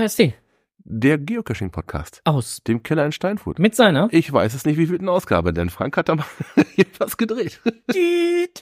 [0.00, 0.32] Podcasting
[0.78, 2.22] Der Geocaching-Podcast.
[2.24, 2.62] aus?
[2.66, 3.58] Dem Keller in Steinfurt.
[3.58, 4.08] Mit seiner?
[4.12, 6.24] Ich weiß es nicht, wie viel Ausgabe, denn Frank hat da mal
[6.98, 7.60] was gedreht.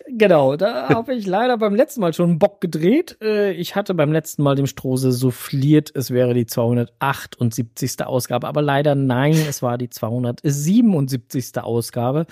[0.09, 3.19] Genau, da habe ich leider beim letzten Mal schon einen Bock gedreht.
[3.23, 8.05] Äh, Ich hatte beim letzten Mal dem Strose souffliert, es wäre die 278.
[8.05, 11.57] Ausgabe, aber leider nein, es war die 277.
[11.63, 12.27] Ausgabe.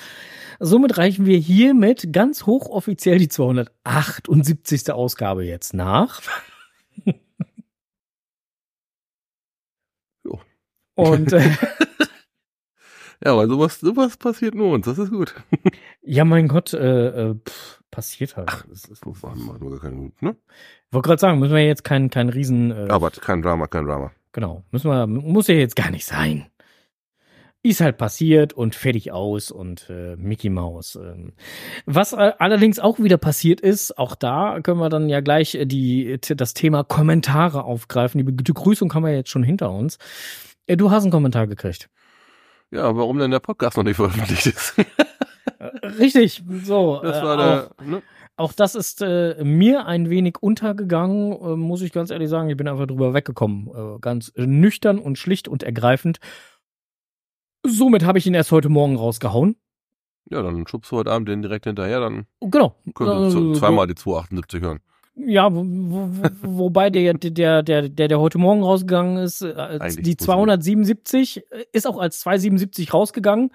[0.58, 4.90] Somit reichen wir hiermit ganz hochoffiziell die 278.
[4.90, 6.20] Ausgabe jetzt nach.
[10.24, 10.40] Jo.
[10.96, 11.48] Und äh,
[13.24, 15.34] Ja, aber sowas, sowas passiert nur uns, das ist gut.
[16.02, 18.48] ja, mein Gott, äh, äh, pff, passiert halt.
[18.68, 20.36] Das ist nur, macht nur gar keinen ne?
[20.90, 22.70] Wollte gerade sagen, müssen wir jetzt kein, kein Riesen.
[22.70, 24.12] Äh, Aber kein Drama, kein Drama.
[24.32, 24.64] Genau.
[24.70, 26.46] Müssen wir, muss ja jetzt gar nicht sein.
[27.62, 30.94] Ist halt passiert und fertig aus und äh, Mickey Mouse.
[30.94, 31.32] Ähm.
[31.84, 35.64] Was äh, allerdings auch wieder passiert ist, auch da können wir dann ja gleich äh,
[35.64, 38.24] die, das Thema Kommentare aufgreifen.
[38.24, 39.98] Die Begrüßung haben wir jetzt schon hinter uns.
[40.66, 41.88] Äh, du hast einen Kommentar gekriegt.
[42.70, 44.74] Ja, warum denn der Podcast noch nicht veröffentlicht ist?
[45.58, 47.00] Äh, Richtig, so.
[47.02, 48.02] Das äh, war auch, der, ne?
[48.36, 52.50] auch das ist äh, mir ein wenig untergegangen, äh, muss ich ganz ehrlich sagen.
[52.50, 53.68] Ich bin einfach drüber weggekommen.
[53.68, 56.18] Äh, ganz nüchtern und schlicht und ergreifend.
[57.64, 59.56] Somit habe ich ihn erst heute Morgen rausgehauen.
[60.28, 62.74] Ja, dann schubst du heute Abend den direkt hinterher, dann Genau.
[62.94, 64.80] können wir zweimal die 278 hören.
[65.18, 69.54] Ja, wo, wo, wo- wobei der, der, der, der, der heute Morgen rausgegangen ist, äh,
[69.54, 73.50] Eigentlich die muss er- 277 äh, ist auch als 277 rausgegangen.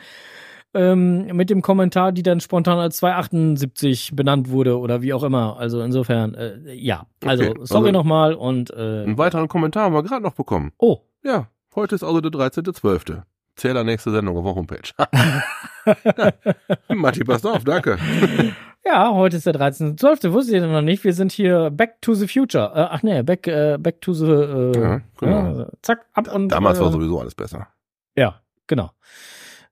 [0.74, 5.58] Ähm, mit dem Kommentar, die dann spontan als 278 benannt wurde oder wie auch immer.
[5.60, 7.08] Also insofern, äh, ja.
[7.26, 10.72] Also, Okay, sorry also- nochmal und äh, Einen weiteren Kommentar haben wir gerade noch bekommen.
[10.78, 11.00] oh.
[11.24, 13.22] Ja, heute ist also der 13.12.
[13.56, 14.90] Zähler nächste Sendung auf der Homepage.
[16.96, 18.00] Matti, passt auf, danke.
[18.84, 20.34] Ja, heute ist der 13.12.
[20.34, 21.04] Wusste ich noch nicht.
[21.04, 22.72] Wir sind hier back to the future.
[22.74, 25.60] Äh, ach nee, back, äh, back to the äh, Ja, genau.
[25.60, 27.68] ja, zack, ab und Damals äh, war sowieso alles besser.
[28.16, 28.90] Ja, genau.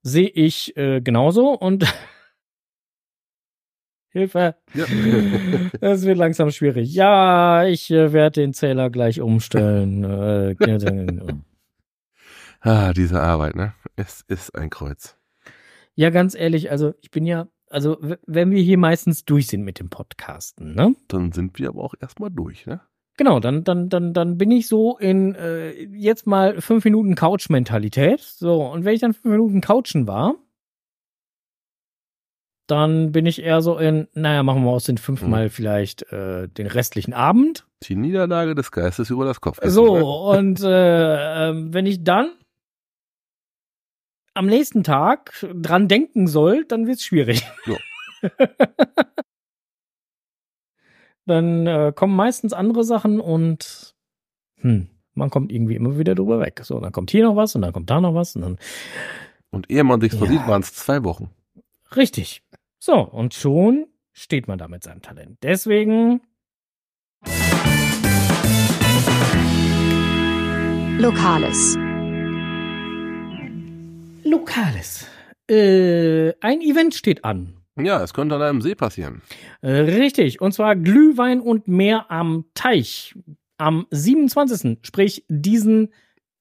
[0.03, 1.91] Sehe ich äh, genauso und
[4.11, 4.55] Hilfe.
[4.73, 4.85] Ja.
[5.81, 6.93] Es wird langsam schwierig.
[6.93, 10.03] Ja, ich äh, werde den Zähler gleich umstellen.
[10.59, 11.35] äh,
[12.61, 13.73] ah, diese Arbeit, ne?
[13.95, 15.17] Es ist ein Kreuz.
[15.95, 19.79] ja, ganz ehrlich, also ich bin ja, also wenn wir hier meistens durch sind mit
[19.79, 20.95] dem Podcasten, ne?
[21.07, 22.81] Dann sind wir aber auch erstmal durch, ne?
[23.17, 28.21] Genau, dann, dann, dann, dann bin ich so in äh, jetzt mal fünf Minuten Couch-Mentalität.
[28.21, 30.35] So, und wenn ich dann fünf Minuten couchen war,
[32.65, 36.67] dann bin ich eher so in, naja, machen wir aus den fünfmal vielleicht äh, den
[36.67, 37.65] restlichen Abend.
[37.83, 39.59] Die Niederlage des Geistes über das Kopf.
[39.63, 42.31] So, und äh, ähm, wenn ich dann
[44.33, 47.43] am nächsten Tag dran denken soll, dann wird's schwierig.
[47.65, 47.77] Ja.
[51.25, 53.95] dann äh, kommen meistens andere Sachen und
[54.61, 56.59] hm, man kommt irgendwie immer wieder drüber weg.
[56.63, 58.57] So, dann kommt hier noch was und dann kommt da noch was und dann
[59.51, 60.19] Und ehe man sich's Ja.
[60.25, 61.29] versieht, waren es zwei Wochen.
[61.95, 62.43] richtig.
[62.79, 65.37] So, und schon steht man da mit seinem Talent.
[65.43, 66.21] Deswegen
[70.99, 71.77] Lokales.
[74.29, 75.07] Lokales.
[75.49, 77.55] Äh, ein Event steht an.
[77.77, 79.21] Ja, es könnte an einem See passieren.
[79.61, 83.15] Äh, Richtig, und zwar Glühwein und Meer am Teich
[83.57, 85.89] am 27., sprich diesen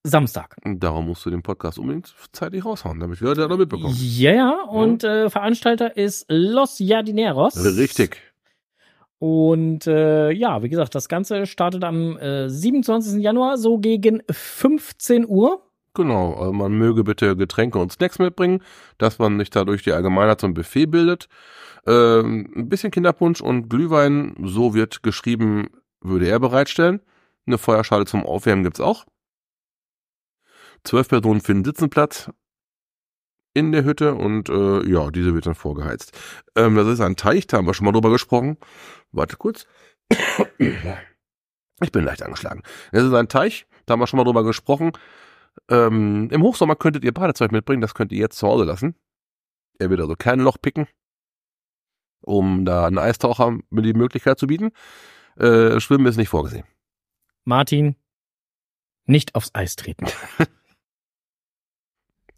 [0.04, 0.56] Samstag.
[0.64, 3.94] Darum musst du den Podcast unbedingt zeitig raushauen, damit wir da mitbekommen.
[3.98, 7.56] Ja, ja, und äh, Veranstalter ist Los Jardineros.
[7.76, 8.16] Richtig.
[9.18, 13.20] Und äh, ja, wie gesagt, das Ganze startet am äh, 27.
[13.20, 15.67] Januar so gegen 15 Uhr.
[15.98, 18.62] Genau, also man möge bitte Getränke und Snacks mitbringen,
[18.98, 21.28] dass man nicht dadurch die Allgemeinheit zum Buffet bildet.
[21.88, 25.70] Ähm, ein bisschen Kinderpunsch und Glühwein, so wird geschrieben,
[26.00, 27.00] würde er bereitstellen.
[27.48, 29.06] Eine Feuerschale zum Aufwärmen gibt's auch.
[30.84, 32.30] Zwölf Personen finden Sitzenplatz
[33.52, 36.16] in der Hütte und äh, ja, diese wird dann vorgeheizt.
[36.54, 38.56] Ähm, das ist ein Teich, da haben wir schon mal drüber gesprochen.
[39.10, 39.66] Warte kurz.
[41.80, 42.62] Ich bin leicht angeschlagen.
[42.92, 44.92] Es ist ein Teich, da haben wir schon mal drüber gesprochen.
[45.68, 48.94] Ähm, Im Hochsommer könntet ihr Badezeug mitbringen, das könnt ihr jetzt zu Hause lassen.
[49.78, 50.86] Er wird also kein Loch picken,
[52.20, 54.70] um da einen Eistaucher die Möglichkeit zu bieten.
[55.36, 56.66] Äh, Schwimmen ist nicht vorgesehen.
[57.44, 57.96] Martin,
[59.06, 60.06] nicht aufs Eis treten.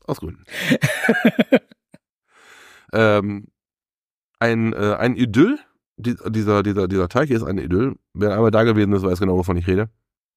[0.06, 0.44] Aus Gründen.
[2.92, 3.46] ähm,
[4.38, 5.58] ein, äh, ein Idyll,
[5.96, 7.96] die, dieser, dieser, dieser Teich ist ein Idyll.
[8.14, 9.90] Wer einmal da gewesen ist, weiß genau, wovon ich rede.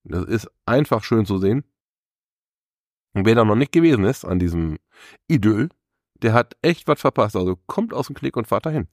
[0.04, 1.64] Das ist einfach schön zu sehen.
[3.14, 4.78] Und wer da noch nicht gewesen ist an diesem
[5.28, 5.68] Idyll,
[6.22, 7.36] der hat echt was verpasst.
[7.36, 8.88] Also kommt aus dem Knick und fahrt dahin.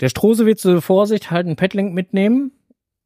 [0.00, 2.52] Der Strose wird zur Vorsicht halt einen Petlink mitnehmen.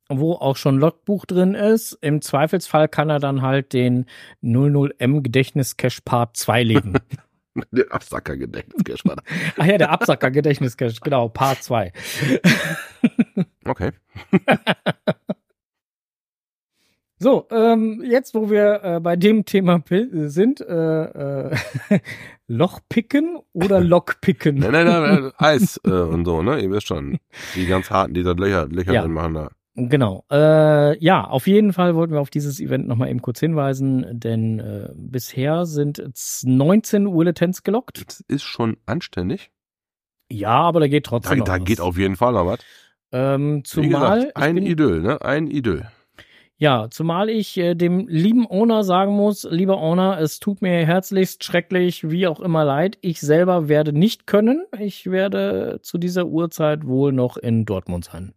[0.09, 1.99] wo auch schon Logbuch drin ist.
[2.01, 4.07] Im Zweifelsfall kann er dann halt den
[4.43, 6.95] 00M Gedächtniscache Part 2 legen.
[7.73, 9.23] Der Absacker-Gedächtniscache war da.
[9.57, 11.91] Ach ja, der Absacker Gedächtniscache, genau, Part 2.
[13.65, 13.93] Okay.
[17.19, 21.57] So, ähm, jetzt wo wir äh, bei dem Thema sind, äh, äh,
[22.47, 24.57] Lochpicken oder Lockpicken?
[24.57, 26.61] Nein, nein, nein, nein Eis äh, und so, ne?
[26.61, 27.19] Ihr wisst schon.
[27.55, 29.03] Die ganz harten, die da Löcher, Löcher Ja.
[29.03, 29.51] drin machen da.
[29.79, 30.25] Genau.
[30.31, 34.59] Äh, ja, auf jeden Fall wollten wir auf dieses Event nochmal eben kurz hinweisen, denn
[34.59, 38.03] äh, bisher sind z- 19 Urletens gelockt.
[38.07, 39.51] Das ist schon anständig.
[40.31, 41.65] Ja, aber da geht Da, trotzdem noch da was.
[41.65, 42.61] geht auf jeden Fall noch was.
[43.13, 45.21] Ähm, zumal gesagt, ein bin, Idyll, ne?
[45.23, 45.87] Ein Idyll.
[46.59, 51.45] Ja, zumal ich äh, dem lieben Owner sagen muss, lieber Owner, es tut mir herzlichst
[51.45, 52.97] schrecklich, wie auch immer leid.
[53.03, 54.65] Ich selber werde nicht können.
[54.79, 58.33] Ich werde zu dieser Uhrzeit wohl noch in Dortmund sein.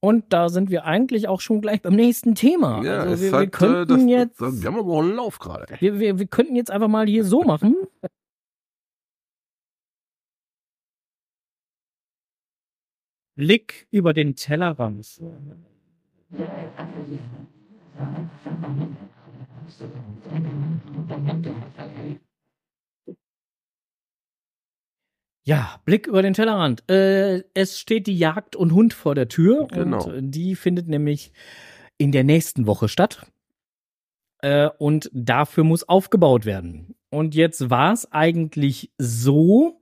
[0.00, 2.82] Und da sind wir eigentlich auch schon gleich beim nächsten Thema.
[2.84, 5.16] Ja, also wir, hat, wir könnten äh, das, jetzt, Das, wir haben aber auch einen
[5.16, 5.66] Lauf gerade.
[5.80, 7.74] wir, wir, wir könnten jetzt einfach mal hier so machen.
[13.38, 15.06] Blick über den Tellerrand.
[25.44, 26.88] Ja, Blick über den Tellerrand.
[26.90, 30.04] Äh, es steht die Jagd und Hund vor der Tür Genau.
[30.08, 31.32] und die findet nämlich
[31.96, 33.24] in der nächsten Woche statt.
[34.42, 36.96] Äh, und dafür muss aufgebaut werden.
[37.10, 39.80] Und jetzt war es eigentlich so,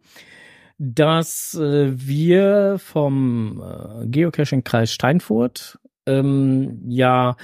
[0.78, 7.36] dass äh, wir vom äh, Geocaching-Kreis Steinfurt ähm, ja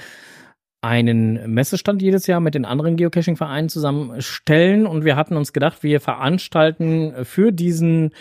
[0.81, 6.01] einen Messestand jedes Jahr mit den anderen Geocaching-Vereinen zusammenstellen und wir hatten uns gedacht, wir
[6.01, 8.11] veranstalten für diesen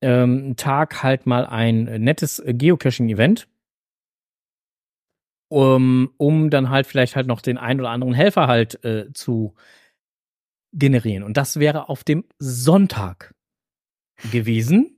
[0.00, 3.46] ähm, Tag halt mal ein nettes Geocaching-Event,
[5.48, 9.54] um, um dann halt vielleicht halt noch den ein oder anderen Helfer halt äh, zu
[10.72, 11.22] generieren.
[11.22, 13.34] Und das wäre auf dem Sonntag
[14.30, 14.96] gewesen.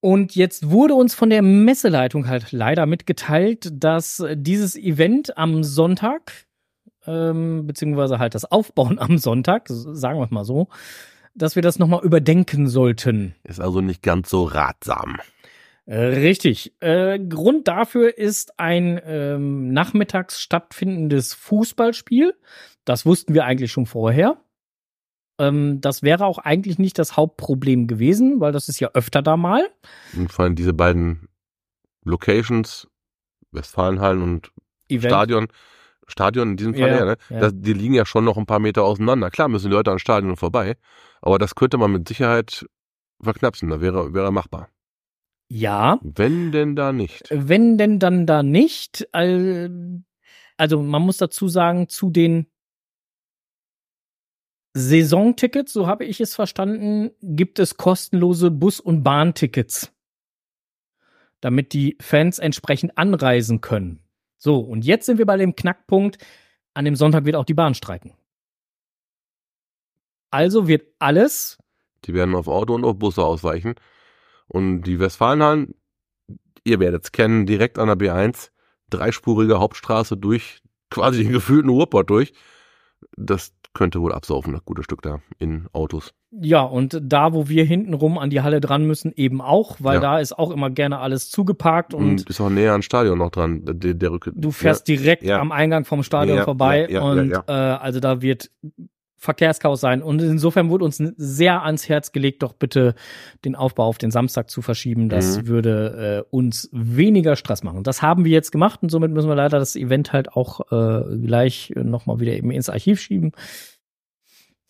[0.00, 6.46] Und jetzt wurde uns von der Messeleitung halt leider mitgeteilt, dass dieses Event am Sonntag,
[7.06, 10.68] ähm, beziehungsweise halt das Aufbauen am Sonntag, sagen wir es mal so,
[11.34, 13.36] dass wir das nochmal überdenken sollten.
[13.44, 15.18] Ist also nicht ganz so ratsam.
[15.86, 16.74] Äh, Richtig.
[16.80, 22.34] Äh, Grund dafür ist ein ähm, nachmittags stattfindendes Fußballspiel.
[22.84, 24.38] Das wussten wir eigentlich schon vorher.
[25.42, 29.36] Ähm, das wäre auch eigentlich nicht das Hauptproblem gewesen, weil das ist ja öfter da
[29.36, 29.66] mal.
[30.16, 31.28] Und vor allem diese beiden
[32.04, 32.88] Locations,
[33.52, 34.52] Westfalenhallen und
[34.88, 35.12] Event.
[35.12, 35.48] Stadion,
[36.06, 37.16] Stadion in diesem Fall Ja, ja, ne?
[37.30, 37.40] ja.
[37.40, 39.30] Das, die liegen ja schon noch ein paar Meter auseinander.
[39.30, 40.76] Klar müssen die Leute an Stadion vorbei,
[41.20, 42.66] aber das könnte man mit Sicherheit
[43.22, 43.68] verknapsen.
[43.68, 44.68] Da wäre, wäre machbar.
[45.48, 47.28] Ja, Wenn denn da nicht.
[47.30, 49.06] wenn denn dann da nicht.
[49.12, 50.02] Al-
[50.56, 52.46] Also man muss dazu sagen, zu den
[54.74, 59.92] Saisontickets, so habe ich es verstanden, gibt es kostenlose Bus- und Bahntickets,
[61.40, 64.00] damit die Fans entsprechend anreisen können.
[64.38, 66.18] So, und jetzt sind wir bei dem Knackpunkt,
[66.74, 68.14] an dem Sonntag wird auch die Bahn streiken.
[70.30, 71.58] Also wird alles,
[72.04, 73.74] Die werden auf Auto und auf Busse ausweichen.
[74.48, 75.74] Und die Westfalenhallen,
[76.64, 78.50] ihr werdet es kennen, direkt an der B1,
[78.90, 82.32] dreispurige Hauptstraße durch, quasi den gefühlten Ruhrpott durch.
[83.16, 86.12] Das könnte wohl absaufen, das gute Stück da in Autos.
[86.30, 90.00] ja, und da, wo wir hintenrum an die Halle dran müssen, eben auch, weil Ja.
[90.00, 93.30] da ist auch immer gerne alles zugeparkt und Und ist auch näher ans Stadion noch
[93.30, 94.32] dran, der, der Rücke.
[94.34, 95.38] Du fährst direkt ja.
[95.40, 98.50] am Eingang vom Stadion Ja, vorbei ja, ja, und ja, Äh, also da wird
[99.22, 100.02] Verkehrschaos sein.
[100.02, 102.96] Und insofern wurde uns sehr ans Herz gelegt, doch bitte
[103.44, 105.08] den Aufbau auf den Samstag zu verschieben.
[105.08, 105.46] Das Mhm.
[105.46, 107.84] würde äh, uns weniger Stress machen.
[107.84, 111.16] Das haben wir jetzt gemacht und somit müssen wir leider das Event halt auch äh,
[111.18, 113.30] gleich nochmal wieder eben ins Archiv schieben.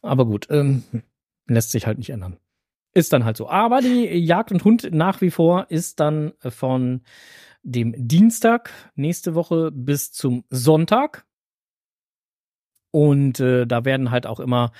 [0.02, 0.82] Aber gut, ähm,
[1.46, 2.36] lässt sich halt nicht ändern.
[2.92, 3.48] Ist dann halt so.
[3.48, 7.00] Aber die Jagd und Hund nach wie vor ist dann von
[7.62, 11.24] dem Dienstag nächste Woche bis zum Sonntag.
[12.92, 14.70] Und äh, da werden halt auch immer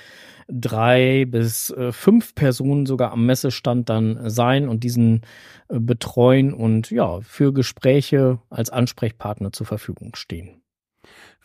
[0.47, 5.21] drei bis äh, fünf Personen sogar am Messestand dann sein und diesen
[5.67, 10.61] äh, betreuen und ja, für Gespräche als Ansprechpartner zur Verfügung stehen.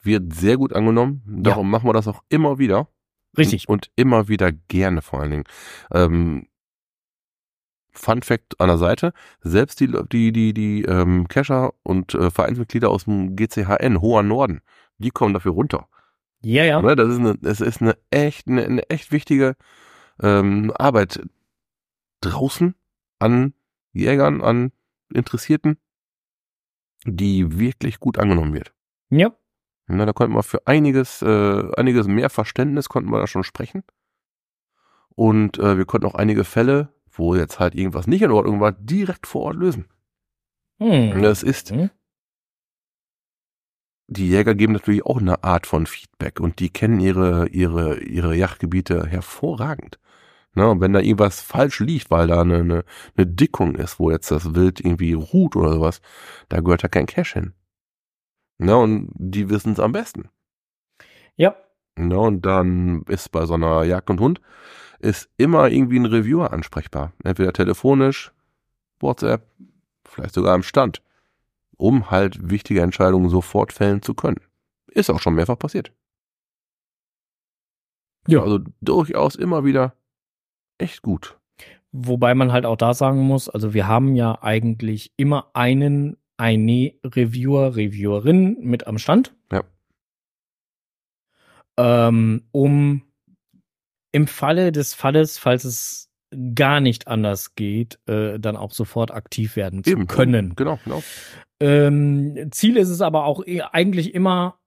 [0.02, 1.22] Wird sehr gut angenommen.
[1.26, 2.88] Darum machen wir das auch immer wieder.
[3.36, 3.68] Richtig.
[3.68, 5.44] Und, immer wieder gerne vor allen Dingen.
[5.92, 6.46] Ähm,
[7.92, 12.90] Fun Fact an der Seite, selbst die, die, die, die ähm, Cacher und äh, Vereinsmitglieder
[12.90, 14.60] aus dem GCHN, Hoher Norden,
[14.98, 15.88] die kommen dafür runter.
[16.42, 16.80] Ja, ja.
[16.80, 19.56] Ne, das ist eine, das ist eine echt, eine, eine echt wichtige
[20.22, 21.20] ähm, Arbeit
[22.20, 22.74] draußen
[23.18, 23.54] an
[23.92, 24.72] Jägern, an
[25.12, 25.78] Interessierten,
[27.04, 28.72] die wirklich gut angenommen wird.
[29.10, 29.32] Ja.
[29.86, 33.82] Na, da konnten wir für einiges, äh, einiges mehr Verständnis konnten wir da schon sprechen.
[35.14, 38.72] Und äh, wir konnten auch einige Fälle, wo jetzt halt irgendwas nicht in Ordnung war,
[38.72, 39.86] direkt vor Ort lösen.
[40.78, 41.22] Hm.
[41.22, 41.90] Das ist, Hm.
[44.08, 48.34] Die Jäger geben natürlich auch eine Art von Feedback und die kennen ihre, ihre, ihre
[48.34, 49.98] Jagdgebiete hervorragend.
[50.54, 52.84] Ne, und wenn da irgendwas falsch liegt, weil da eine, eine,
[53.16, 56.00] eine Dickung ist, wo jetzt das Wild irgendwie ruht oder sowas,
[56.48, 57.52] da gehört da kein Cash hin.
[58.56, 60.30] Ne, und die wissen es am besten.
[61.36, 61.54] Ja.
[61.96, 64.40] Ne, und dann ist bei so einer Jagd und Hund
[65.00, 67.12] ist immer irgendwie ein Reviewer ansprechbar.
[67.22, 68.32] Entweder telefonisch,
[69.00, 69.46] WhatsApp,
[70.04, 71.02] vielleicht sogar am Stand,
[71.78, 74.40] um halt wichtige Entscheidungen sofort fällen zu können.
[74.90, 75.92] Ist auch schon mehrfach passiert.
[78.26, 78.42] Ja.
[78.42, 79.94] Also durchaus immer wieder
[80.76, 81.38] echt gut.
[81.92, 86.94] Wobei man halt auch da sagen muss, also wir haben ja eigentlich immer einen, eine
[87.02, 89.34] Reviewer, Reviewerin mit am Stand.
[89.50, 89.64] Ja.
[91.78, 93.02] Ähm, um
[94.12, 96.10] im Falle des Falles, falls es
[96.54, 100.54] gar nicht anders geht, äh, dann auch sofort aktiv werden zu können.
[100.56, 101.02] Genau, genau.
[101.60, 104.58] Ähm, Ziel ist es aber auch eh- eigentlich immer,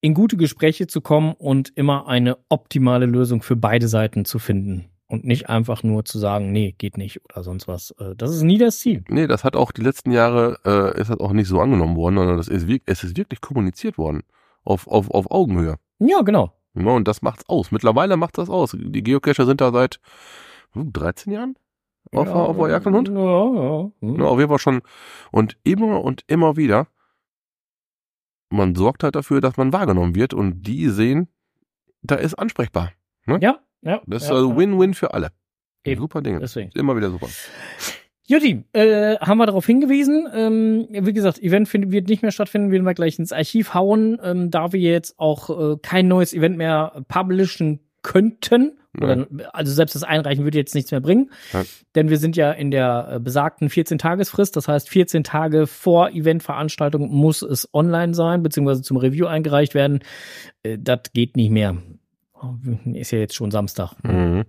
[0.00, 4.88] in gute Gespräche zu kommen und immer eine optimale Lösung für beide Seiten zu finden.
[5.06, 7.94] Und nicht einfach nur zu sagen, nee, geht nicht oder sonst was.
[7.98, 9.04] Äh, Das ist nie das Ziel.
[9.08, 12.16] Nee, das hat auch die letzten Jahre, äh, ist das auch nicht so angenommen worden,
[12.16, 14.22] sondern das ist, es ist wirklich kommuniziert worden.
[14.64, 15.76] Auf, auf, auf Augenhöhe.
[15.98, 16.52] Ja, genau.
[16.74, 17.70] Ja, und das macht's aus.
[17.70, 18.74] Mittlerweile macht das aus.
[18.78, 20.00] Die Geocacher sind da seit
[20.72, 21.56] hm, 13 Jahren
[22.12, 23.08] auf, ja, auf der Jagd und Hund.
[23.08, 23.90] Ja, ja.
[24.00, 24.20] Hm.
[24.20, 24.82] Ja, auf jeden Fall schon.
[25.30, 26.88] Und immer und immer wieder,
[28.50, 31.28] man sorgt halt dafür, dass man wahrgenommen wird und die sehen,
[32.02, 32.92] da ist ansprechbar.
[33.26, 34.00] Ja, ja.
[34.06, 34.56] Das ist ja, also.
[34.56, 35.30] Win-Win für alle.
[35.84, 36.00] Eben.
[36.00, 36.40] Super Dinge.
[36.40, 36.70] Deswegen.
[36.74, 37.28] Immer wieder super.
[38.24, 40.28] Jutti, äh, haben wir darauf hingewiesen.
[40.32, 44.18] Ähm, wie gesagt, Event find, wird nicht mehr stattfinden, werden wir gleich ins Archiv hauen,
[44.22, 48.78] ähm, da wir jetzt auch äh, kein neues Event mehr publishen könnten.
[49.00, 51.30] Oder, also selbst das Einreichen würde jetzt nichts mehr bringen.
[51.52, 51.64] Nein.
[51.94, 54.54] Denn wir sind ja in der äh, besagten 14-Tagesfrist.
[54.54, 60.00] Das heißt, 14 Tage vor Eventveranstaltung muss es online sein, beziehungsweise zum Review eingereicht werden.
[60.62, 61.76] Äh, das geht nicht mehr.
[62.34, 62.54] Oh,
[62.92, 63.94] Ist ja jetzt schon Samstag.
[64.02, 64.44] Mhm.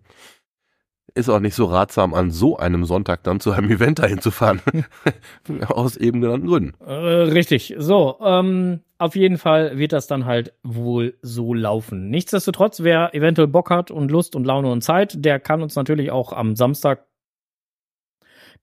[1.16, 4.32] Ist auch nicht so ratsam, an so einem Sonntag dann zu einem Event dahin zu
[4.32, 4.62] fahren.
[5.68, 6.74] Aus eben genannten Gründen.
[6.84, 7.76] Äh, richtig.
[7.78, 12.10] So, ähm, auf jeden Fall wird das dann halt wohl so laufen.
[12.10, 16.12] Nichtsdestotrotz, wer eventuell Bock hat und Lust und Laune und Zeit, der kann uns natürlich
[16.12, 17.06] auch am Samstag,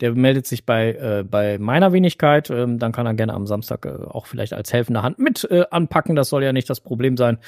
[0.01, 3.85] der meldet sich bei, äh, bei meiner Wenigkeit, ähm, dann kann er gerne am Samstag
[3.85, 6.17] äh, auch vielleicht als helfende Hand mit äh, anpacken.
[6.17, 7.39] Das soll ja nicht das Problem sein.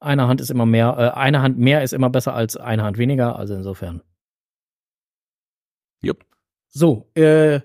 [0.00, 2.98] Eine Hand ist immer mehr, äh, eine Hand mehr ist immer besser als eine Hand
[2.98, 4.02] weniger, also insofern.
[6.00, 6.24] Jupp.
[6.68, 7.60] So, äh,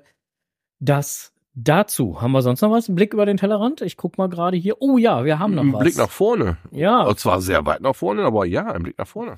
[0.79, 2.21] das dazu.
[2.21, 2.87] Haben wir sonst noch was?
[2.89, 3.81] Ein Blick über den Tellerrand?
[3.81, 4.75] Ich guck mal gerade hier.
[4.81, 5.81] Oh ja, wir haben noch Ein was.
[5.81, 6.57] Blick nach vorne.
[6.71, 9.35] ja, Und zwar sehr weit nach vorne, aber ja, ein Blick nach vorne.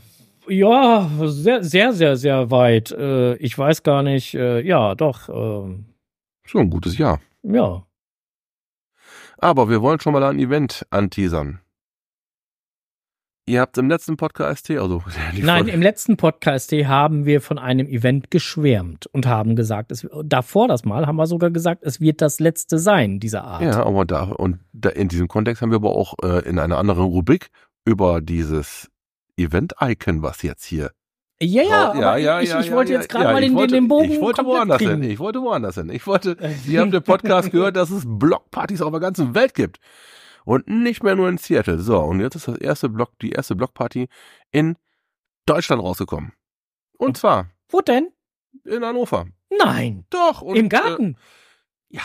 [0.48, 2.92] ja, sehr, sehr, sehr, sehr weit.
[2.92, 4.34] Äh, ich weiß gar nicht.
[4.36, 5.30] Äh, ja, doch.
[5.30, 5.86] ähm,
[6.44, 7.20] Schon ein gutes Jahr.
[7.44, 7.84] ja.
[9.38, 11.60] Aber wir wollen schon mal ein Event anteasern.
[13.48, 15.04] Ihr habt im letzten Podcast, also
[15.38, 20.68] Nein, im letzten Podcast haben wir von einem Event geschwärmt und haben gesagt, es, davor
[20.68, 23.62] das Mal haben wir sogar gesagt, es wird das letzte sein dieser Art.
[23.62, 26.80] Ja, aber da, und da, in diesem Kontext haben wir aber auch äh, in einer
[26.80, 27.50] anderen Rubrik
[27.86, 28.90] über dieses
[29.38, 30.90] Event-Icon, was jetzt hier.
[31.40, 34.12] ja, ja, aber ich, ich wollte jetzt gerade mal ich den, wollte, den, den Bogen
[34.12, 35.02] Ich wollte woanders kriegen.
[35.04, 35.12] hin.
[35.12, 35.90] Ich wollte woanders hin.
[35.90, 36.36] Ich wollte,
[36.68, 39.80] ihr habt im Podcast gehört, dass es Blockpartys auf der ganzen Welt gibt.
[40.46, 41.80] Und nicht mehr nur in Seattle.
[41.80, 44.08] So, und jetzt ist das erste Block, die erste Blockparty
[44.52, 44.78] in
[45.46, 46.32] Deutschland rausgekommen.
[46.98, 48.10] Und zwar Wo denn?
[48.64, 49.25] in Hannover.
[49.60, 50.42] Nein, Doch.
[50.42, 51.16] Und, im Garten.
[51.90, 52.02] Äh, ja.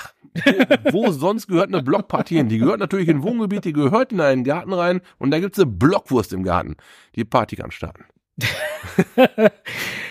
[0.90, 2.48] Wo, wo sonst gehört eine Blockparty hin?
[2.48, 5.58] Die gehört natürlich in ein Wohngebiet, die gehört in einen Garten rein und da gibt's
[5.58, 6.76] eine Blockwurst im Garten.
[7.16, 8.04] Die Party kann starten.
[9.16, 9.50] äh,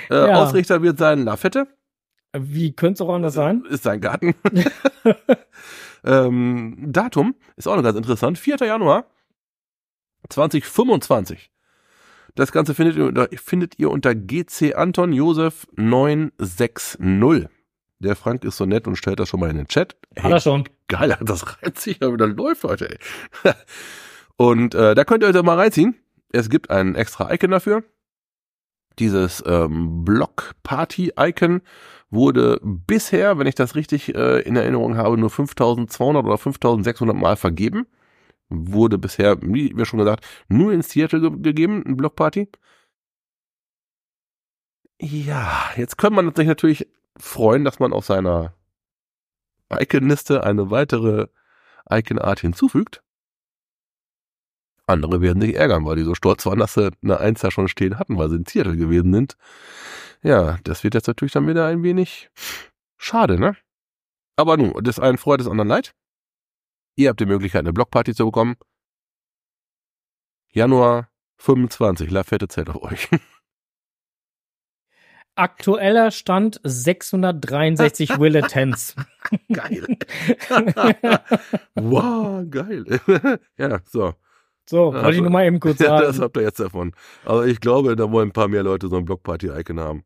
[0.09, 0.43] Ja.
[0.43, 1.67] Ausrichter wird sein Lafette.
[2.33, 3.63] Wie könnte es auch anders sein?
[3.69, 4.35] Ist sein Garten.
[6.03, 8.37] ähm, Datum ist auch noch ganz interessant.
[8.37, 8.57] 4.
[8.57, 9.05] Januar
[10.29, 11.51] 2025.
[12.35, 17.49] Das Ganze findet ihr unter, findet ihr unter GC Anton Josef 960.
[17.99, 19.97] Der Frank ist so nett und stellt das schon mal in den Chat.
[20.17, 20.63] Hat er schon.
[20.87, 22.89] geil, das reizt sich ja wieder läuft heute.
[22.91, 22.97] Ey.
[24.37, 25.95] Und äh, da könnt ihr euch doch mal reinziehen.
[26.31, 27.83] Es gibt ein extra Icon dafür.
[28.99, 31.61] Dieses ähm, Block-Party-Icon
[32.09, 37.35] wurde bisher, wenn ich das richtig äh, in Erinnerung habe, nur 5200 oder 5600 Mal
[37.35, 37.87] vergeben.
[38.49, 42.49] Wurde bisher, wie wir schon gesagt, nur in Seattle ge gegeben, ein Block-Party.
[45.01, 46.87] Ja, jetzt könnte man sich natürlich
[47.17, 48.53] freuen, dass man auf seiner
[49.71, 51.27] Icon-Liste eine weitere
[51.89, 53.01] Icon-Art hinzufügt.
[54.87, 57.67] Andere werden sich ärgern, weil die so stolz waren, dass sie eine Eins ja schon
[57.67, 59.37] stehen hatten, weil sie in Seattle gewesen sind.
[60.21, 62.29] Ja, das wird jetzt natürlich dann wieder ein wenig
[62.97, 63.55] schade, ne?
[64.35, 65.93] Aber nun, das einen freut, das anderen leid.
[66.95, 68.55] Ihr habt die Möglichkeit, eine Blockparty zu bekommen.
[70.51, 73.07] Januar 25, Lafette zählt auf euch.
[75.35, 78.95] Aktueller Stand 663 Willetens.
[79.53, 79.97] geil.
[81.75, 82.85] wow, geil.
[83.57, 84.15] ja, so.
[84.69, 86.03] So, wollte ich nur mal eben kurz Ja, sagen.
[86.03, 86.93] das habt ihr jetzt davon.
[87.23, 90.03] Aber ich glaube, da wollen ein paar mehr Leute so ein Blockparty-Icon haben.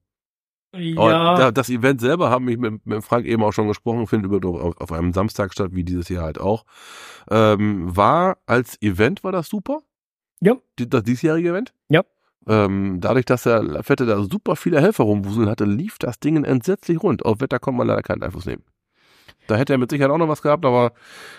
[0.74, 4.08] Aber Ja, da, das Event selber haben mich mit, mit Frank eben auch schon gesprochen,
[4.08, 6.65] findet über, auf, auf einem Samstag statt, wie dieses Jahr halt auch.
[7.30, 9.80] Ähm, war als Event war das super?
[10.42, 10.56] Ja.
[10.77, 11.74] Das diesjährige Event?
[11.89, 12.01] Ja.
[12.48, 17.01] Ähm, dadurch, dass der Lafette da super viele Helfer rumwuseln hatte, lief das Ding entsetzlich
[17.01, 17.24] rund.
[17.24, 18.63] Auf Wetter konnte man leider keinen Einfluss nehmen.
[19.48, 20.92] Da hätte er mit Sicherheit auch noch was gehabt, aber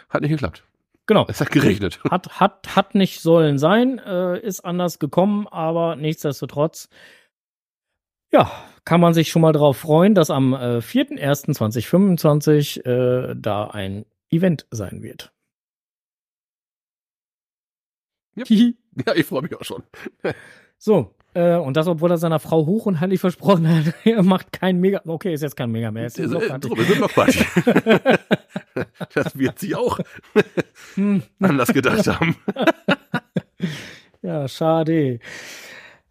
[0.08, 0.64] hat nicht geklappt.
[1.06, 1.26] genau.
[1.28, 2.00] Es hat geregnet.
[2.10, 6.88] Hat, hat, hat nicht sollen sein, äh, ist anders gekommen, aber nichtsdestotrotz,
[8.34, 8.50] ja,
[8.84, 14.66] kann man sich schon mal drauf freuen, dass am äh, 4.1.2025 äh, da ein Event
[14.72, 15.32] sein wird.
[18.34, 18.44] Ja.
[18.44, 18.76] Hihi.
[19.06, 19.84] Ja, ich freue mich auch schon.
[20.78, 24.50] so, äh, und das, obwohl er seiner Frau hoch und heilig versprochen hat, er macht
[24.52, 25.00] kein Mega.
[25.06, 26.06] Okay, ist jetzt kein Mega mehr.
[26.06, 27.44] Ist Äh, jetzt äh, Drum ist eine Blockparty.
[29.14, 30.00] das wird sie auch
[30.94, 32.34] hm, anders gedacht haben.
[34.22, 35.20] ja, schade.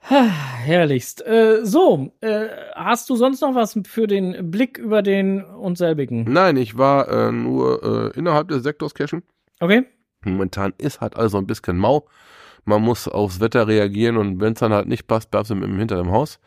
[0.66, 1.26] Herrlichst.
[1.26, 6.26] Äh, so, äh, hast du sonst noch was für den Blick über den uns selbigen?
[6.28, 9.24] Nein, ich war äh, nur äh, innerhalb des Sektors cashen.
[9.60, 9.86] Okay?
[10.26, 12.08] Momentan ist halt also ein bisschen mau.
[12.66, 15.78] Man muss aufs Wetter reagieren und wenn es dann halt nicht passt, bleibst du im,
[15.78, 16.40] hinter dem Haus.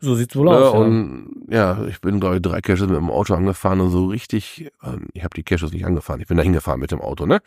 [0.00, 0.72] So sieht's wohl Ja, aus.
[0.74, 0.80] Ja.
[0.80, 4.70] und ja, ich bin glaube ich drei Caches mit dem Auto angefahren und so richtig,
[4.82, 7.40] ähm, ich habe die Caches nicht angefahren, ich bin da hingefahren mit dem Auto, ne?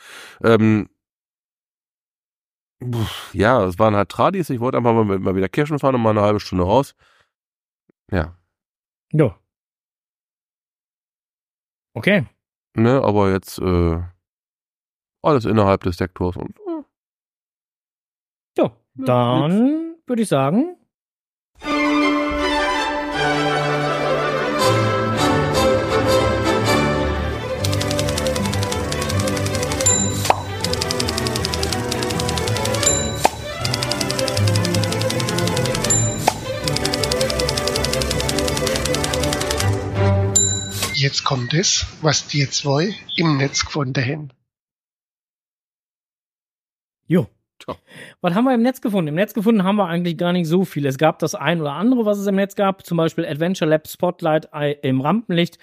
[0.43, 0.87] Ähm,
[3.33, 6.11] ja, es waren halt Tradis, ich wollte einfach mal, mal wieder Cachen fahren und mal
[6.11, 6.95] eine halbe Stunde raus.
[8.11, 8.37] Ja,
[9.11, 9.39] ja.
[11.93, 12.25] Okay.
[12.75, 13.99] ne, aber jetzt äh,
[15.23, 16.83] alles innerhalb des Sektors und äh,
[18.57, 20.77] Ja, dann würde ich sagen.
[41.05, 44.29] Jetzt kommt es, was die zwei im Netz gefunden haben.
[47.05, 47.27] Jo.
[47.59, 47.75] Tja.
[48.21, 49.09] Was haben wir im Netz gefunden?
[49.09, 50.83] Im Netz gefunden haben wir eigentlich gar nicht so viel.
[50.87, 53.87] Es gab das ein oder andere, was es im Netz gab, zum Beispiel Adventure Lab
[53.87, 55.59] Spotlight äh, im Rampenlicht.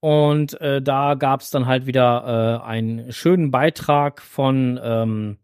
[0.00, 5.36] Und äh, da gab es dann halt wieder äh, einen schönen Beitrag von, ähm,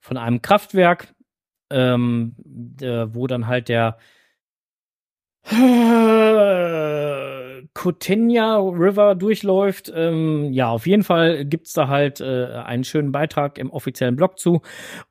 [0.00, 1.14] von einem Kraftwerk,
[1.70, 3.96] ähm, der, wo dann halt der
[7.74, 9.92] Kotenya River durchläuft.
[9.94, 14.38] Ähm, ja, auf jeden Fall gibt's da halt äh, einen schönen Beitrag im offiziellen Blog
[14.38, 14.62] zu.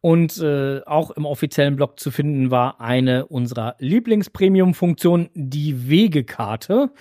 [0.02, 6.92] Und äh, auch im offiziellen Blog zu finden war eine unserer Lieblings-Premium-Funktionen, die Wegekarte.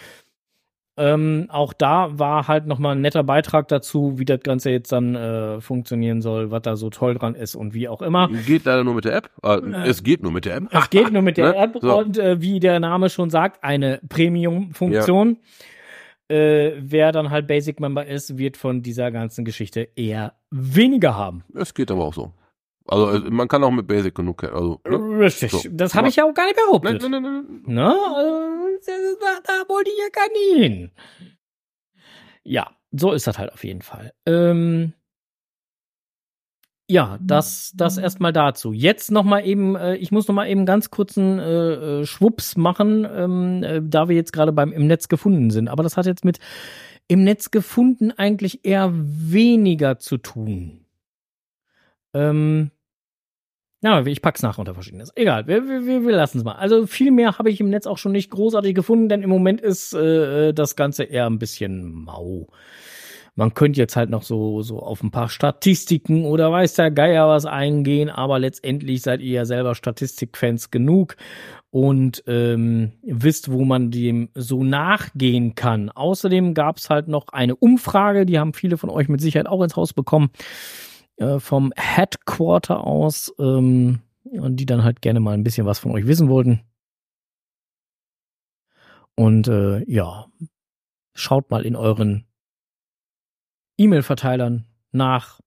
[1.00, 5.14] Ähm, auch da war halt nochmal ein netter Beitrag dazu, wie das Ganze jetzt dann
[5.14, 8.28] äh, funktionieren soll, was da so toll dran ist und wie auch immer.
[8.28, 9.30] geht leider nur mit der App.
[9.42, 10.64] Äh, es geht nur mit der App.
[10.70, 11.56] Es geht nur mit der Ne?
[11.56, 11.98] App So.
[11.98, 15.38] und äh, wie der Name schon sagt, eine Premium-Funktion.
[16.28, 21.44] Äh, wer dann halt Basic-Member ist, wird von dieser ganzen Geschichte eher weniger haben.
[21.54, 22.30] Es geht aber auch so.
[22.90, 24.96] Also man kann auch mit Basic genug, also, ne?
[25.20, 25.52] Richtig.
[25.52, 25.60] So.
[25.70, 27.00] Das habe ich ja auch gar nicht behauptet.
[27.02, 27.74] Nein, nein, nein, nein.
[27.74, 27.86] Ne?
[27.86, 30.90] Also, da, da wollte ich ja gar nicht hin.
[32.42, 34.12] Ja, so ist das halt auf jeden Fall.
[34.26, 34.94] Ähm,
[36.90, 38.72] ja, das, das erstmal dazu.
[38.72, 42.56] Jetzt noch mal eben, äh, ich muss noch mal eben ganz kurzen äh, äh, Schwupps
[42.56, 45.68] machen, ähm, äh, da wir jetzt gerade beim im Netz gefunden sind.
[45.68, 46.40] Aber das hat jetzt mit
[47.06, 50.84] im Netz gefunden eigentlich eher weniger zu tun.
[52.12, 52.72] Ähm,
[53.82, 55.10] ja, ich pack's nach unter verschiedenes.
[55.14, 56.52] Egal, wir, wir, wir wir lassen's mal.
[56.52, 59.60] Also viel mehr habe ich im Netz auch schon nicht großartig gefunden, denn im Moment
[59.60, 62.48] ist äh, das Ganze eher ein bisschen mau.
[63.36, 67.26] Man könnte jetzt halt noch so, so auf ein paar Statistiken oder weiß der Geier
[67.28, 71.16] was eingehen, aber letztendlich seid ihr ja selber Statistikfans genug
[71.70, 75.88] und ähm, wisst, wo man dem so nachgehen kann.
[75.88, 79.76] Außerdem gab's halt noch eine Umfrage, die haben viele von euch mit Sicherheit auch ins
[79.76, 80.30] Haus bekommen
[81.20, 85.92] äh, vom Headquarter aus, ähm, und die dann halt gerne mal ein bisschen was von
[85.92, 86.62] euch wissen wollten.
[89.14, 90.26] Und äh, ja,
[91.14, 92.26] schaut mal in euren
[93.76, 95.40] E-Mail-Verteilern nach.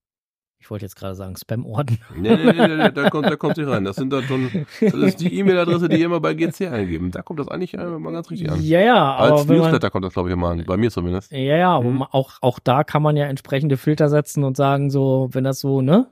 [0.63, 1.99] Ich wollte jetzt gerade sagen Spam-Orden.
[2.15, 3.83] Nee, nee, nee, nee, da kommt, da kommt sie rein.
[3.83, 7.11] Das sind dann schon, das ist die E-Mail-Adresse, die ihr immer bei GC eingeben.
[7.11, 8.61] Da kommt das eigentlich äh, mal ganz richtig an.
[8.63, 10.63] Ja, ja, Als aber wenn man, Newsletter kommt das, glaube ich, immer an.
[10.65, 11.33] Bei mir zumindest.
[11.33, 12.01] ja, ja, Mhm.
[12.03, 15.81] auch, auch da kann man ja entsprechende Filter setzen und sagen, so, wenn das so,
[15.81, 16.07] ne?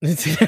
[0.00, 0.40] Das sind,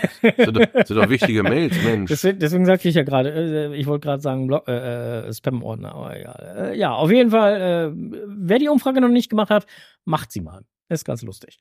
[0.57, 2.09] doch- das sind doch wichtige Mails, Mensch.
[2.11, 5.95] Deswegen, deswegen sagte ich ja gerade, äh, ich wollte gerade sagen Blog, äh, äh, Spam-Ordner,
[5.95, 6.73] aber egal.
[6.75, 7.93] Ja, auf jeden Fall, äh,
[8.27, 9.67] wer die Umfrage noch nicht gemacht hat,
[10.05, 10.63] macht sie mal.
[10.89, 11.59] Ist ganz lustig.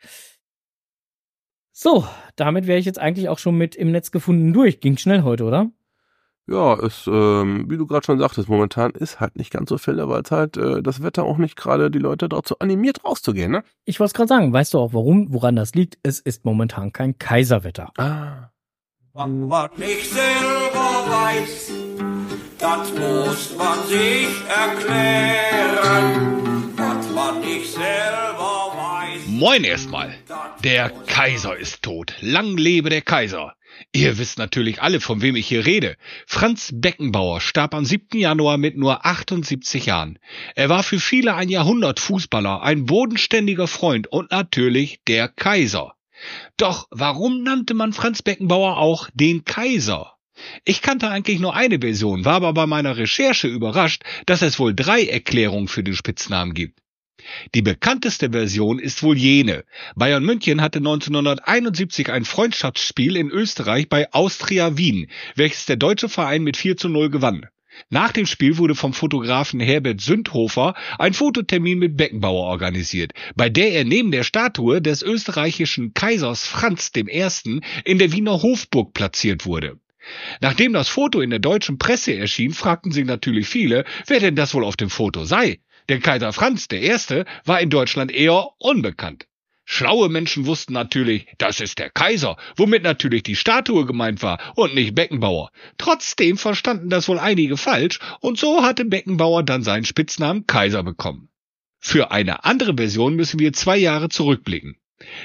[1.72, 4.80] So, damit wäre ich jetzt eigentlich auch schon mit im Netz gefunden durch.
[4.80, 5.72] Ging schnell heute, oder?
[6.46, 10.10] Ja, es, ähm, wie du gerade schon sagtest, momentan ist halt nicht ganz so Fälle,
[10.10, 13.64] weil es halt äh, das Wetter auch nicht gerade die Leute dazu animiert, rauszugehen, ne?
[13.86, 15.98] Ich wollte es gerade sagen, weißt du auch warum, woran das liegt?
[16.04, 17.92] Es ist momentan kein Kaiserwetter.
[17.98, 18.50] Ah.
[19.14, 21.72] Was nicht selber weiß,
[22.60, 26.34] das muss man sich erklären.
[26.76, 28.33] Was man nicht selber weiß.
[29.44, 30.16] Moin erstmal.
[30.64, 32.14] Der Kaiser ist tot.
[32.22, 33.56] Lang lebe der Kaiser.
[33.92, 35.98] Ihr wisst natürlich alle, von wem ich hier rede.
[36.26, 38.18] Franz Beckenbauer starb am 7.
[38.18, 40.18] Januar mit nur 78 Jahren.
[40.56, 45.96] Er war für viele ein Jahrhundertfußballer, ein bodenständiger Freund und natürlich der Kaiser.
[46.56, 50.14] Doch warum nannte man Franz Beckenbauer auch den Kaiser?
[50.64, 54.74] Ich kannte eigentlich nur eine Version, war aber bei meiner Recherche überrascht, dass es wohl
[54.74, 56.83] drei Erklärungen für den Spitznamen gibt.
[57.56, 59.64] Die bekannteste Version ist wohl jene.
[59.96, 66.44] Bayern München hatte 1971 ein Freundschaftsspiel in Österreich bei Austria Wien, welches der deutsche Verein
[66.44, 67.48] mit 4 zu 0 gewann.
[67.90, 73.72] Nach dem Spiel wurde vom Fotografen Herbert Sündhofer ein Fototermin mit Beckenbauer organisiert, bei der
[73.72, 77.62] er neben der Statue des österreichischen Kaisers Franz I.
[77.84, 79.80] in der Wiener Hofburg platziert wurde.
[80.42, 84.54] Nachdem das Foto in der deutschen Presse erschien, fragten sich natürlich viele, wer denn das
[84.54, 85.60] wohl auf dem Foto sei.
[85.90, 87.26] Der Kaiser Franz I.
[87.46, 89.28] war in Deutschland eher unbekannt.
[89.66, 94.76] Schlaue Menschen wussten natürlich, das ist der Kaiser, womit natürlich die Statue gemeint war und
[94.76, 95.52] nicht Beckenbauer.
[95.78, 101.30] Trotzdem verstanden das wohl einige falsch und so hatte Beckenbauer dann seinen Spitznamen Kaiser bekommen.
[101.80, 104.78] Für eine andere Version müssen wir zwei Jahre zurückblicken.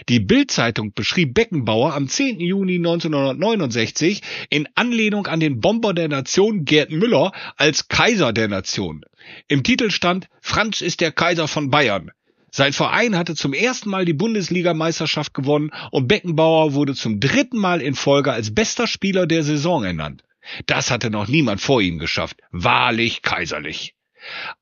[0.09, 2.41] Die Bild-Zeitung beschrieb Beckenbauer am 10.
[2.41, 9.05] Juni 1969 in Anlehnung an den Bomber der Nation Gerd Müller als Kaiser der Nation.
[9.49, 12.11] Im Titel stand Franz ist der Kaiser von Bayern.
[12.51, 17.83] Sein Verein hatte zum ersten Mal die Bundesligameisterschaft gewonnen und Beckenbauer wurde zum dritten Mal
[17.83, 20.25] in Folge als bester Spieler der Saison ernannt.
[20.65, 22.39] Das hatte noch niemand vor ihm geschafft.
[22.51, 23.95] Wahrlich kaiserlich.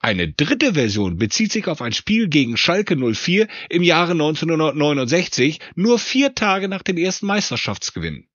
[0.00, 5.98] Eine dritte Version bezieht sich auf ein Spiel gegen Schalke 04 im Jahre 1969, nur
[5.98, 8.26] vier Tage nach dem ersten Meisterschaftsgewinn.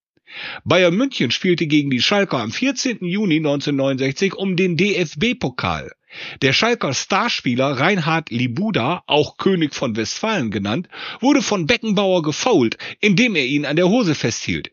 [0.64, 3.00] Bayern München spielte gegen die Schalker am 14.
[3.06, 5.92] Juni 1969 um den DFB-Pokal.
[6.42, 10.90] Der Schalker Starspieler Reinhard Libuda, auch König von Westfalen genannt,
[11.20, 14.72] wurde von Beckenbauer gefoult, indem er ihn an der Hose festhielt.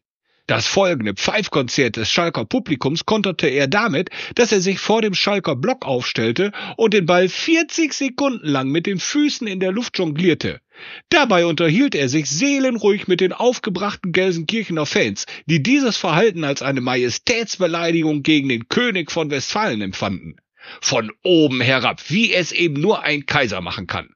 [0.49, 5.55] Das folgende Pfeifkonzert des Schalker Publikums konterte er damit, dass er sich vor dem Schalker
[5.55, 10.63] Block aufstellte und den Ball 40 Sekunden lang mit den Füßen in der Luft jonglierte.
[11.11, 16.81] Dabei unterhielt er sich seelenruhig mit den aufgebrachten Gelsenkirchener Fans, die dieses Verhalten als eine
[16.81, 20.37] Majestätsbeleidigung gegen den König von Westfalen empfanden.
[20.81, 24.15] Von oben herab, wie es eben nur ein Kaiser machen kann.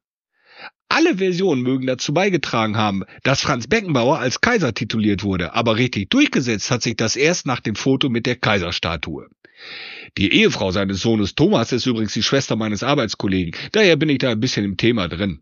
[0.95, 6.11] Alle Versionen mögen dazu beigetragen haben, dass Franz Beckenbauer als Kaiser tituliert wurde, aber richtig
[6.11, 9.31] durchgesetzt hat sich das erst nach dem Foto mit der Kaiserstatue.
[10.19, 14.33] Die Ehefrau seines Sohnes Thomas ist übrigens die Schwester meines Arbeitskollegen, daher bin ich da
[14.33, 15.41] ein bisschen im Thema drin.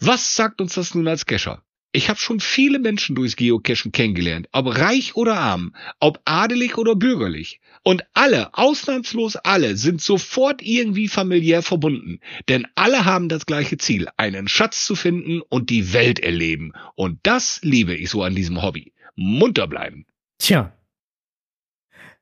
[0.00, 1.62] Was sagt uns das nun als Cacher?
[1.92, 6.94] Ich habe schon viele Menschen durchs Geocachen kennengelernt, ob reich oder arm, ob adelig oder
[6.94, 7.60] bürgerlich.
[7.82, 12.20] Und alle, ausnahmslos alle, sind sofort irgendwie familiär verbunden.
[12.48, 16.72] Denn alle haben das gleiche Ziel, einen Schatz zu finden und die Welt erleben.
[16.94, 18.92] Und das liebe ich so an diesem Hobby.
[19.16, 20.06] Munter bleiben.
[20.38, 20.72] Tja.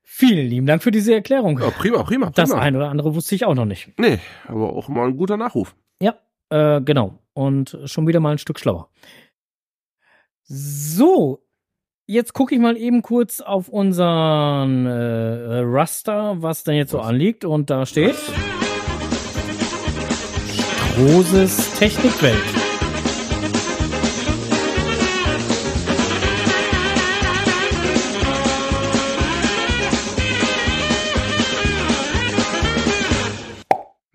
[0.01, 1.59] Vielen lieben Dank für diese Erklärung.
[1.59, 2.31] Ja, prima, prima, prima.
[2.31, 3.91] Das eine oder andere wusste ich auch noch nicht.
[3.99, 5.75] Nee, aber auch mal ein guter Nachruf.
[6.01, 6.15] Ja,
[6.49, 7.19] äh, genau.
[7.33, 8.89] Und schon wieder mal ein Stück schlauer.
[10.51, 11.45] So,
[12.07, 17.45] jetzt gucke ich mal eben kurz auf unseren äh, Raster, was denn jetzt so anliegt.
[17.45, 18.15] Und da steht
[20.97, 22.41] Roses Technikwelt.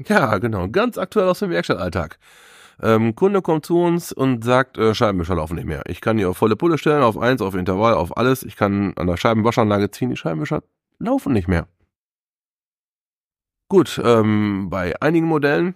[0.08, 0.68] Ja, genau.
[0.68, 2.18] Ganz aktuell aus dem Werkstattalltag.
[2.82, 5.82] Ähm, Kunde kommt zu uns und sagt, äh, Scheibenwischer laufen nicht mehr.
[5.86, 8.42] Ich kann die auf volle Pulle stellen, auf eins, auf Intervall, auf alles.
[8.42, 10.62] Ich kann an der Scheibenwaschanlage ziehen, die Scheibenwischer
[10.98, 11.66] laufen nicht mehr.
[13.68, 15.74] Gut, ähm, bei einigen Modellen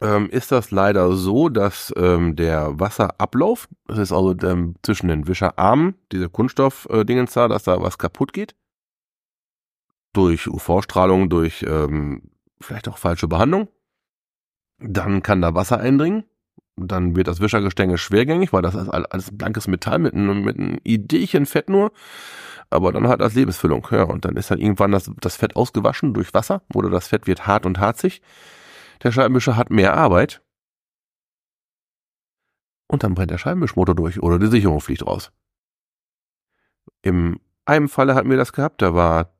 [0.00, 5.26] ähm, ist das leider so, dass ähm, der Wasserablauf, das ist also ähm, zwischen den
[5.26, 8.54] Wischerarmen, diese Kunststoff-Dingens da, dass da was kaputt geht.
[10.12, 13.68] Durch UV-Strahlung, durch ähm, vielleicht auch falsche Behandlung.
[14.78, 16.24] Dann kann da Wasser eindringen.
[16.76, 20.58] Dann wird das Wischergestänge schwergängig, weil das ist all- alles blankes Metall mit einem, mit
[20.58, 21.92] einem Ideechen Fett nur.
[22.70, 23.86] Aber dann hat das Lebensfüllung.
[23.90, 27.26] Ja, und dann ist dann irgendwann das, das Fett ausgewaschen durch Wasser oder das Fett
[27.26, 28.22] wird hart und harzig.
[29.02, 30.42] Der Scheibenwischer hat mehr Arbeit.
[32.86, 35.32] Und dann brennt der Scheibenwischmotor durch oder die Sicherung fliegt raus.
[37.02, 39.34] Im einem Falle hatten wir das gehabt, da war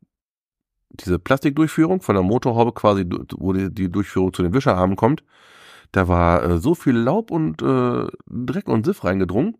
[0.90, 3.05] diese Plastikdurchführung von der Motorhaube quasi,
[3.37, 5.22] wo die, die Durchführung zu den Wischerarmen kommt.
[5.92, 9.57] Da war äh, so viel Laub und äh, Dreck und Siff reingedrungen,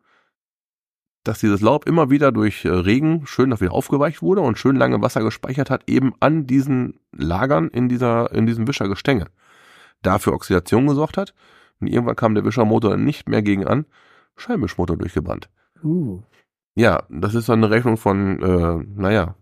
[1.25, 4.77] dass dieses Laub immer wieder durch äh, Regen schön noch wieder aufgeweicht wurde und schön
[4.77, 9.27] lange Wasser gespeichert hat, eben an diesen Lagern in dieser, in diesem Wischergestänge.
[10.03, 11.35] Dafür Oxidation gesorgt hat.
[11.81, 13.87] Und irgendwann kam der Wischermotor nicht mehr gegen an,
[14.37, 15.49] Scheibenwischmotor durchgebrannt.
[15.83, 16.23] Uh.
[16.75, 19.35] Ja, das ist dann eine Rechnung von, äh, naja,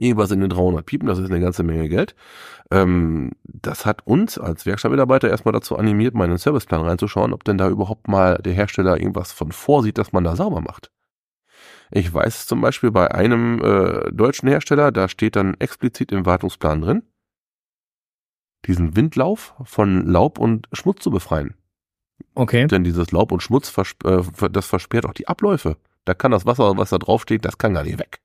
[0.00, 2.14] irgendwas in den 300 Piepen, das ist eine ganze Menge Geld.
[2.70, 7.44] Ähm, das hat uns als Werkstattmitarbeiter erstmal dazu animiert, mal in den Serviceplan reinzuschauen, ob
[7.44, 10.90] denn da überhaupt mal der Hersteller irgendwas von vorsieht, dass man da sauber macht.
[11.90, 16.80] Ich weiß zum Beispiel bei einem äh, deutschen Hersteller, da steht dann explizit im Wartungsplan
[16.80, 17.02] drin,
[18.66, 21.54] diesen Windlauf von Laub und Schmutz zu befreien.
[22.34, 22.66] Okay.
[22.66, 25.76] Denn dieses Laub und Schmutz, äh, das versperrt auch die Abläufe.
[26.04, 28.20] Da kann das Wasser, was da draufsteht, das kann gar nicht weg.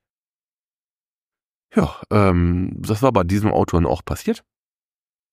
[1.75, 4.43] Ja, ähm, das war bei diesem Auto dann auch passiert.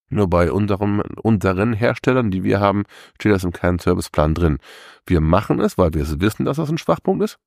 [0.09, 2.85] Nur bei unserem, unseren Herstellern, die wir haben,
[3.19, 4.59] steht das in keinem Serviceplan drin.
[5.07, 7.39] Wir machen es, weil wir es wissen, dass das ein Schwachpunkt ist.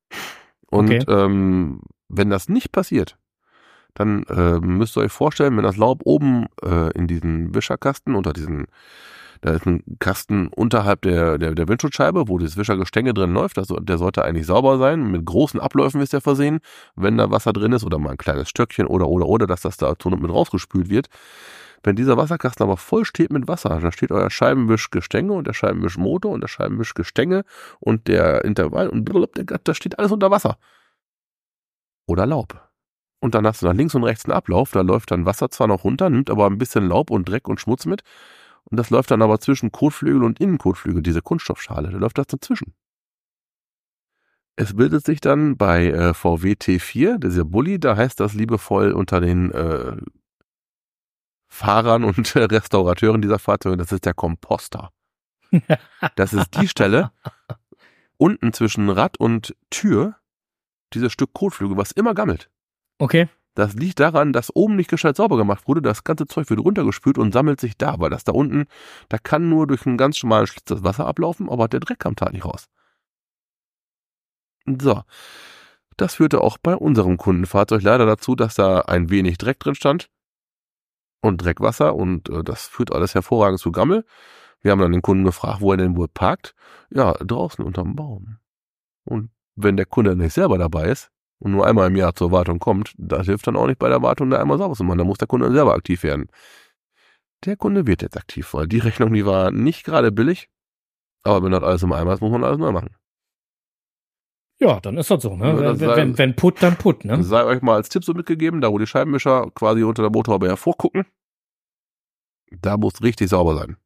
[0.72, 1.06] Und Okay.
[1.08, 3.18] ähm, wenn das nicht passiert,
[3.94, 8.34] dann äh, müsst ihr euch vorstellen, wenn das Laub oben äh, in diesen Wischerkasten unter
[8.34, 8.66] diesen,
[9.42, 13.80] da ist ein Kasten unterhalb der, der, der Windschutzscheibe, wo das Wischergestänge drin läuft, also
[13.80, 16.60] der sollte eigentlich sauber sein, mit großen Abläufen ist er versehen,
[16.96, 19.78] wenn da Wasser drin ist oder mal ein kleines Stöckchen oder oder oder, dass das
[19.78, 21.08] da zur Not mit rausgespült wird.
[21.84, 26.32] Wenn dieser Wasserkasten aber voll steht mit Wasser, dann steht euer Scheibenwischgestänge und der Scheibenwischmotor
[26.32, 27.44] und der Scheibenwischgestänge
[27.80, 30.58] und der Intervall und blablabla, da steht alles unter Wasser.
[32.08, 32.70] Oder Laub.
[33.20, 35.68] Und dann hast du nach links und rechts einen Ablauf, da läuft dann Wasser zwar
[35.68, 38.02] noch runter, nimmt aber ein bisschen Laub und Dreck und Schmutz mit.
[38.66, 42.74] Und das läuft dann aber zwischen Kotflügel und Innenkotflügel, diese Kunststoffschale, da läuft das dazwischen.
[44.58, 49.20] Es bildet sich dann bei äh, VW T4, dieser Bulli, da heißt das liebevoll unter
[49.20, 49.98] den äh,
[51.48, 54.92] Fahrern und äh, Restaurateuren dieser Fahrzeuge, das ist der Komposter.
[56.16, 57.12] Das ist die Stelle
[58.18, 60.16] unten zwischen Rad und Tür,
[60.94, 62.50] dieses Stück Kotflügel, was immer gammelt.
[62.98, 63.28] Okay.
[63.56, 65.82] Das liegt daran, dass oben nicht gescheit sauber gemacht wurde.
[65.82, 68.66] Das ganze Zeug wird runtergespült und sammelt sich da, weil das da unten,
[69.10, 72.16] da kann nur durch einen ganz schmalen Schlitz das Wasser ablaufen, aber der Dreck kam
[72.16, 72.68] da nicht raus.
[74.68, 75.02] So.
[75.98, 80.10] Das führte auch bei unserem Kundenfahrzeug leider dazu, dass da ein wenig Dreck drin stand
[81.22, 84.06] und Dreckwasser und äh, das führt alles hervorragend zu Gammel.
[84.62, 86.56] Wir haben dann den Kunden gefragt, wo er denn wohl parkt.
[86.90, 88.40] Ja, draußen unterm Baum.
[89.06, 91.12] Und wenn der Kunde nicht selber dabei ist,
[91.46, 94.02] und nur einmal im Jahr zur Wartung kommt, das hilft dann auch nicht bei der
[94.02, 94.98] Wartung, da einmal sauber zu machen.
[94.98, 96.28] Da muss der Kunde selber aktiv werden.
[97.46, 100.50] Der Kunde wird jetzt aktiv, weil die Rechnung, die war nicht gerade billig.
[101.22, 102.96] Aber wenn das alles im Eimer ist, muss man alles neu machen.
[104.60, 105.50] Ja, dann ist das so, ne?
[105.50, 107.22] Ja, das wenn, sei- wenn, wenn Put, dann Put, ne?
[107.22, 110.48] Sei euch mal als Tipp so mitgegeben, da wo die Scheibenwischer quasi unter der Motorhaube
[110.48, 111.06] hervorgucken,
[112.60, 113.78] da muss richtig sauber sein.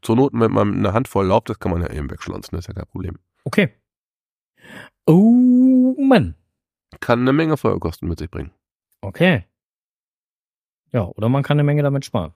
[0.00, 2.68] Zur Not, wenn man eine Handvoll Laub, das kann man ja eben wegschlonzen, das ist
[2.68, 3.18] ja kein Problem.
[3.44, 3.68] Okay.
[5.06, 5.47] Oh,
[5.96, 6.34] Mann.
[7.00, 8.50] Kann eine Menge Feuerkosten mit sich bringen.
[9.00, 9.44] Okay.
[10.92, 12.32] Ja, oder man kann eine Menge damit sparen.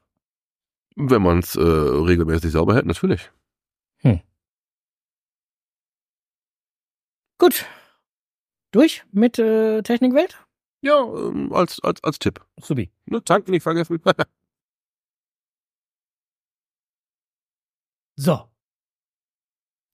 [0.95, 3.31] Wenn man es äh, regelmäßig sauber hält, natürlich.
[7.43, 7.67] Gut.
[8.71, 10.39] Durch mit äh, Technikwelt?
[10.81, 12.41] Ja, ähm, als, als, als Tipp.
[12.61, 12.93] Subi.
[13.07, 14.01] Ne, tanken nicht vergessen.
[18.15, 18.49] So.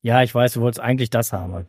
[0.03, 1.67] Ja, ich weiß, du wolltest eigentlich das haben.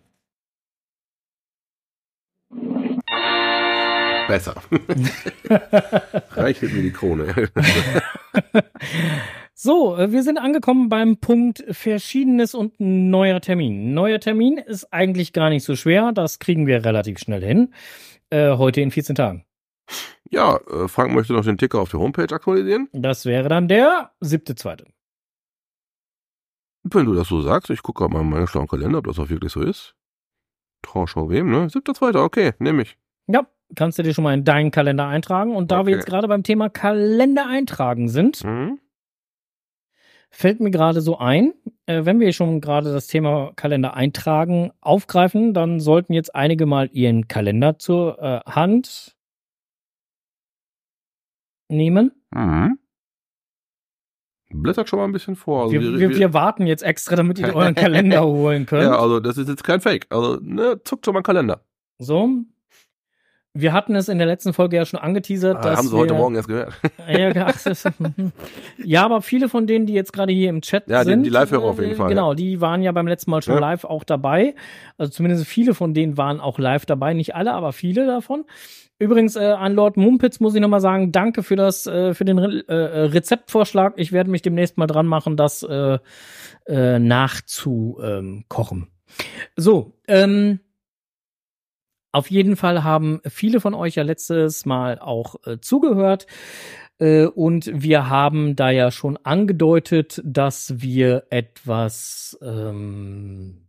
[4.29, 4.53] Besser.
[6.35, 7.33] Reicht mir die Krone.
[9.55, 13.95] so, äh, wir sind angekommen beim Punkt Verschiedenes und neuer Termin.
[13.95, 16.11] Neuer Termin ist eigentlich gar nicht so schwer.
[16.11, 17.73] Das kriegen wir relativ schnell hin.
[18.29, 19.45] Äh, heute in 14 Tagen.
[20.29, 22.87] ja, äh, Frank möchte noch den Ticker auf der Homepage aktualisieren.
[22.93, 24.85] Das wäre dann der siebte, zweite.
[26.83, 29.29] Wenn du das so sagst, ich gucke mal in meinen schlauen Kalender, ob das auch
[29.29, 29.95] wirklich so ist.
[30.83, 31.67] Trauschau wem, ne?
[31.71, 32.95] Siebter, zweiter, okay, nehme ich.
[33.25, 35.55] Ja, kannst du dir schon mal in deinen Kalender eintragen.
[35.55, 35.91] Und da wir Okay.
[35.93, 38.79] jetzt gerade beim Thema Kalender eintragen sind, Mhm.
[40.31, 41.53] fällt mir gerade so ein,
[41.85, 46.89] äh, wenn wir schon gerade das Thema Kalender eintragen aufgreifen, dann sollten jetzt einige mal
[46.93, 49.15] ihren Kalender zur äh, Hand
[51.69, 52.11] nehmen.
[52.31, 52.79] Mhm.
[54.51, 55.63] Blättert schon mal ein bisschen vor.
[55.63, 57.75] Also wir, wir, wir warten jetzt extra, damit ihr euren
[58.15, 58.83] Kalender holen könnt.
[58.83, 60.07] ja, also das ist jetzt kein Fake.
[60.09, 61.63] Also, ne, zuckt schon mal einen Kalender.
[61.99, 62.29] So.
[63.55, 65.99] Wir hatten es in der letzten Folge ja schon angeteasert, Ah, dass haben sie wir,
[66.01, 66.73] heute Morgen erst gehört.
[67.09, 67.51] Ja,
[68.83, 71.29] ja, aber viele von denen, die jetzt gerade hier im Chat Ja, die- sind, die
[71.29, 73.59] Live-Hörer auf jeden äh, Fall, Genau, die waren ja beim letzten Mal schon Ja.
[73.59, 74.53] live auch dabei.
[74.97, 78.45] Also zumindest viele von denen waren auch live dabei, nicht alle, aber viele davon.
[78.99, 82.37] Übrigens äh, an Lord Mumpitz muss ich nochmal sagen, danke für das, äh, für den
[82.37, 82.73] Re äh,
[83.05, 83.93] Rezeptvorschlag.
[83.95, 85.97] Ich werde mich demnächst mal dran machen, das äh,
[86.67, 88.87] äh, nachzukochen.
[89.55, 90.59] So, ähm,
[92.11, 96.25] auf jeden Fall haben viele von euch ja letztes Mal auch äh, zugehört.
[96.99, 103.67] Äh, und wir haben da ja schon angedeutet, dass wir etwas, ähm,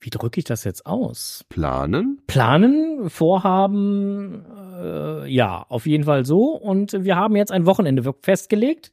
[0.00, 1.44] wie drücke ich das jetzt aus?
[1.48, 2.22] Planen?
[2.26, 4.44] Planen, Vorhaben,
[4.76, 6.50] äh, ja, auf jeden Fall so.
[6.52, 8.92] Und wir haben jetzt ein Wochenende festgelegt,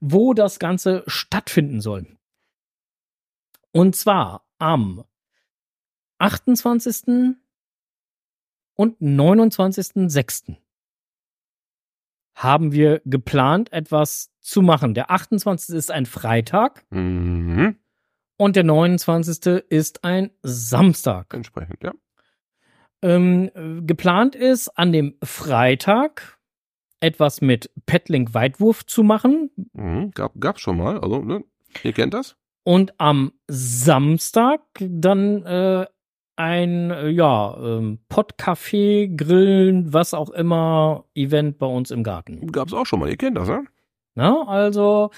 [0.00, 2.06] wo das Ganze stattfinden soll.
[3.72, 5.04] Und zwar am
[6.18, 7.36] 28.
[8.74, 10.56] und 29.06.
[12.34, 14.94] haben wir geplant, etwas zu machen.
[14.94, 15.74] Der 28.
[15.76, 17.76] ist ein Freitag Mhm.
[18.36, 19.62] und der 29.
[19.68, 21.32] ist ein Samstag.
[21.32, 21.92] Entsprechend, ja.
[23.02, 26.38] Ähm, äh, geplant ist, an dem Freitag
[27.00, 30.10] etwas mit Petlink Weitwurf zu machen Mhm.
[30.12, 30.98] Gab, gab's schon mal.
[30.98, 31.44] Also, ne?
[31.82, 32.36] Ihr kennt das?
[32.66, 35.86] und am Samstag dann äh,
[36.36, 42.46] ein, äh, ja, ähm, Pottcafé, Grillen, was auch immer, Event bei uns im Garten.
[42.52, 43.08] Gab's auch schon mal.
[43.08, 43.64] Ihr kennt das, ne?
[44.14, 45.10] Na, also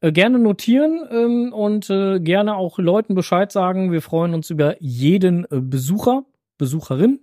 [0.00, 3.92] äh, gerne notieren ähm, und äh, gerne auch Leuten Bescheid sagen.
[3.92, 6.24] Wir freuen uns über jeden äh, Besucher,
[6.58, 7.20] Besucherin.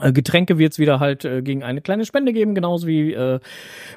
[0.00, 3.40] Äh, Getränke wird es wieder halt äh, gegen eine kleine Spende geben, genauso wie äh,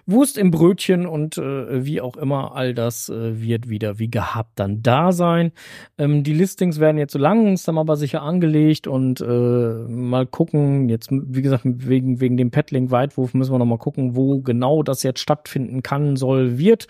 [0.05, 2.55] Wurst im Brötchen und äh, wie auch immer.
[2.55, 5.51] All das äh, wird wieder wie gehabt dann da sein.
[5.97, 10.89] Ähm, die Listings werden jetzt so langsam aber sicher angelegt und äh, mal gucken.
[10.89, 14.83] Jetzt, wie gesagt, wegen, wegen dem Petlink Weitwurf müssen wir noch mal gucken, wo genau
[14.83, 16.87] das jetzt stattfinden kann, soll, wird.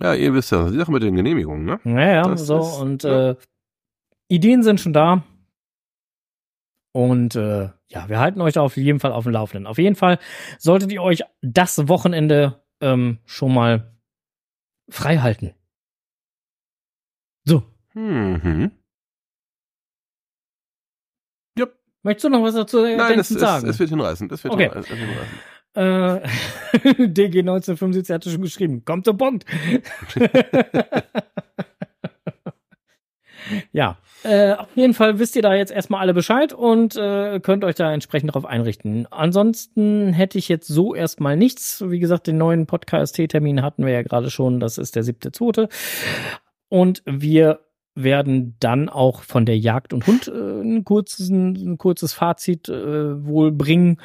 [0.00, 1.80] Ja, ihr wisst ja, die Sache mit den Genehmigungen, ne?
[1.84, 3.36] Naja, Das so ist- und ja.
[4.28, 5.22] Ideen sind schon da.
[6.92, 9.66] Und äh, ja, wir halten euch da auf jeden Fall auf dem Laufenden.
[9.66, 10.18] Auf jeden Fall
[10.58, 13.92] solltet ihr euch das Wochenende ähm, schon mal
[14.90, 15.54] frei halten.
[17.44, 17.62] So,
[17.94, 18.72] Mhm.
[22.04, 23.68] möchtest du noch was dazu Nein, ergänzend es, es, sagen?
[23.68, 24.28] es wird hinreißen.
[24.28, 24.68] Das wird Okay.
[24.70, 24.94] hinreißen.
[24.94, 25.38] Es wird hinreißen.
[25.74, 29.44] Äh, DG 1975 hatte schon geschrieben, kommt zum Punkt.
[33.72, 37.64] ja, äh, auf jeden Fall wisst ihr da jetzt erstmal alle Bescheid und äh, könnt
[37.64, 39.06] euch da entsprechend darauf einrichten.
[39.10, 41.84] Ansonsten hätte ich jetzt so erstmal nichts.
[41.86, 44.60] Wie gesagt, den neuen Podcast-Termin hatten wir ja gerade schon.
[44.60, 45.68] Das ist der siebte, zweite.
[46.68, 47.60] Und wir
[47.94, 53.24] werden dann auch von der Jagd und Hund äh, ein, kurzes, ein kurzes Fazit äh,
[53.24, 54.00] wohl bringen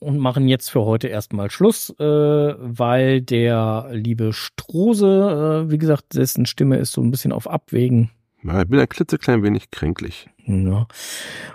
[0.00, 6.14] und machen jetzt für heute erstmal Schluss, äh, weil der liebe Strose, äh, wie gesagt,
[6.14, 8.10] dessen Stimme ist so ein bisschen auf Abwägen.
[8.44, 10.28] Ja, ich bin ein klitzeklein wenig kränklich.
[10.46, 10.86] Ja.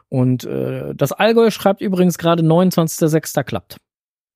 [0.10, 3.44] Und äh, das Allgäu schreibt übrigens gerade 29.06.
[3.44, 3.78] klappt.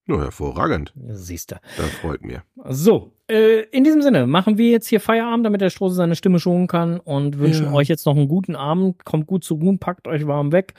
[0.06, 0.94] Nur hervorragend.
[1.08, 1.56] Siehst du.
[1.78, 2.44] Das freut mir.
[2.68, 6.40] So, äh, in diesem Sinne machen wir jetzt hier Feierabend, damit der Strose seine Stimme
[6.40, 7.74] schonen kann und wünschen Ja.
[7.74, 9.06] euch jetzt noch einen guten Abend.
[9.06, 10.74] Kommt gut zu Ruhen, packt euch warm weg.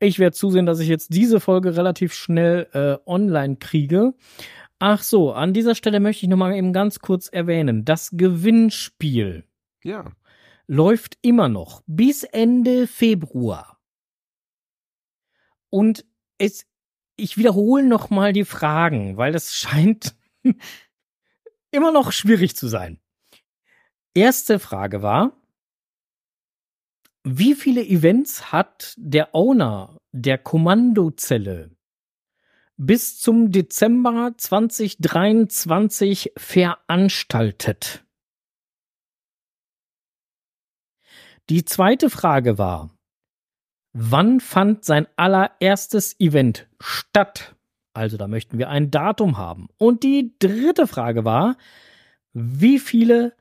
[0.00, 4.12] Ich werde zusehen, dass ich jetzt diese Folge relativ schnell äh, online kriege.
[4.78, 9.44] Ach so, an dieser Stelle möchte ich noch mal eben ganz kurz erwähnen, das Gewinnspiel
[9.82, 10.04] Ja.
[10.68, 13.80] Läuft immer noch bis Ende Februar.
[15.70, 16.04] Und
[16.38, 16.66] es,
[17.16, 20.14] ich wiederhole noch mal die Fragen, weil das scheint
[21.70, 23.00] immer noch schwierig zu sein.
[24.14, 25.32] Erste Frage war,
[27.24, 31.76] wie viele Events hat der Owner der Kommandozelle
[32.76, 38.07] bis zum Dezember 2023 veranstaltet?
[41.50, 42.90] Die zweite Frage war,
[43.94, 47.56] wann fand sein allererstes Event statt?
[47.94, 49.68] Also da möchten wir ein Datum haben.
[49.78, 51.56] Und die dritte Frage war,
[52.34, 53.34] wie viele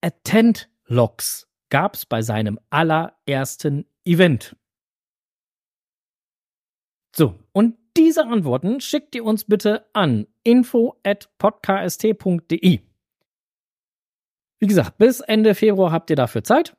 [0.00, 4.56] Attend-Logs gab es bei seinem allerersten Event?
[7.14, 12.80] So, und diese Antworten schickt ihr uns bitte an info@podkst.de.
[14.58, 16.74] Wie gesagt, bis Ende Februar habt ihr dafür Zeit.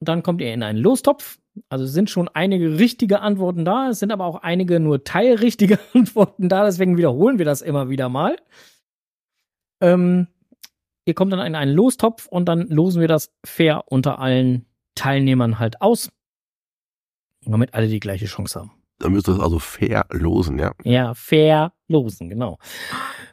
[0.00, 1.38] Dann kommt ihr in einen Lostopf.
[1.68, 5.78] Also es sind schon einige richtige Antworten da, es sind aber auch einige nur teilrichtige
[5.94, 8.36] Antworten da, deswegen wiederholen wir das immer wieder mal.
[9.82, 10.28] Ähm,
[11.04, 15.58] ihr kommt dann in einen Lostopf und dann losen wir das fair unter allen Teilnehmern
[15.58, 16.10] halt aus,
[17.42, 18.72] damit alle die gleiche Chance haben.
[18.98, 20.72] Da müsst ihr es also fair losen, ja.
[20.84, 22.58] Ja, fair losen, genau.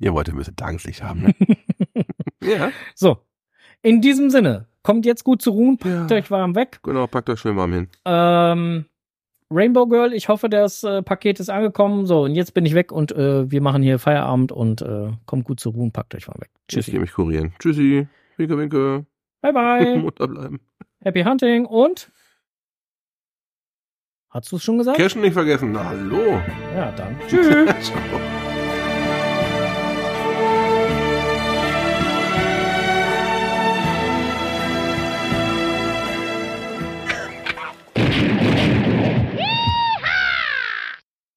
[0.00, 1.34] Ihr wollt ein bisschen Tageslicht haben, ne?
[2.42, 2.70] ja.
[2.94, 3.18] So,
[3.82, 6.16] in diesem Sinne, kommt jetzt gut zu ruhen, packt Ja.
[6.16, 6.78] euch warm weg.
[6.84, 7.88] Genau, packt euch schön warm hin.
[8.04, 8.84] Ähm,
[9.50, 12.06] Rainbow Girl, ich hoffe, das äh, Paket ist angekommen.
[12.06, 15.44] So, und jetzt bin ich weg und äh, wir machen hier Feierabend und äh, kommt
[15.44, 16.50] gut zu ruhen, packt euch mal weg.
[16.68, 16.98] Ich gehe Tschüssi.
[16.98, 17.52] mich kurieren.
[17.58, 18.06] Tschüssi.
[18.36, 19.06] Winke, winke.
[19.40, 19.96] Bye bye.
[20.02, 20.60] Mutter bleiben.
[21.02, 22.10] Happy Hunting und
[24.30, 24.98] Hast du es schon gesagt?
[24.98, 25.72] Cashen nicht vergessen.
[25.72, 26.38] Na, hallo.
[26.74, 27.16] Ja, dann.
[27.28, 27.92] Tschüss.